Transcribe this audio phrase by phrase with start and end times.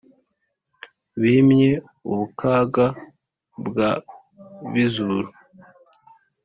[1.21, 1.71] bimye
[2.11, 2.85] ubukaga
[3.65, 3.91] bwa
[4.71, 5.29] bizuru